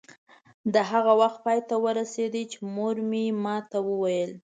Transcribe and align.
دا 0.73 0.81
هغه 0.91 1.13
وخت 1.21 1.39
پای 1.45 1.59
ته 1.69 1.75
ورسېده 1.83 2.43
چې 2.51 2.57
مور 2.75 2.95
مې 3.09 3.25
ما 3.43 3.55
ته 3.71 3.77
وویل. 3.89 4.31